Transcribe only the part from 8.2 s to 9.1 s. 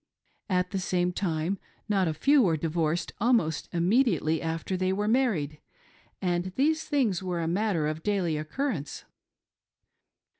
occurrence.